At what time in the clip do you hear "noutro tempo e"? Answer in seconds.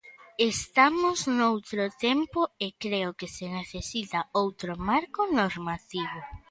1.37-2.67